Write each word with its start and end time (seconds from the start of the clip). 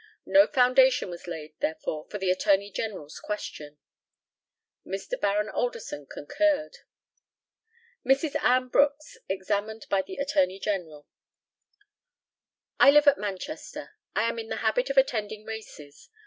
No 0.25 0.47
foundation 0.47 1.11
was 1.11 1.27
laid, 1.27 1.53
therefore, 1.59 2.07
for 2.09 2.17
the 2.17 2.31
Attorney 2.31 2.71
General's 2.71 3.19
question. 3.19 3.77
Mr. 4.83 5.11
Baron 5.21 5.47
ALDERSON 5.49 6.07
concurred. 6.07 6.79
Mrs. 8.03 8.35
ANN 8.43 8.69
BROOKS, 8.69 9.19
examined 9.29 9.85
by 9.91 10.01
the 10.01 10.15
ATTORNEY 10.17 10.57
GENERAL: 10.59 11.07
I 12.79 12.89
live 12.89 13.05
at 13.07 13.19
Manchester. 13.19 13.91
I 14.15 14.23
am 14.27 14.39
in 14.39 14.47
the 14.47 14.55
habit 14.65 14.89
of 14.89 14.97
attending 14.97 15.45
races. 15.45 16.09